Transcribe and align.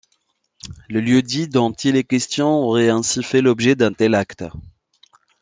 Le 0.89 0.99
lieu-dit 0.99 1.47
dont 1.47 1.71
il 1.73 1.95
est 1.95 2.03
question 2.03 2.47
aurait 2.47 2.89
ainsi 2.89 3.21
fait 3.21 3.43
l'objet 3.43 3.75
d'un 3.75 3.93
tel 3.93 4.15
acte. 4.15 4.43